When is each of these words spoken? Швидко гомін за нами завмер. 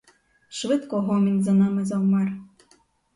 Швидко 0.49 1.01
гомін 1.01 1.43
за 1.43 1.53
нами 1.53 1.85
завмер. 1.85 2.31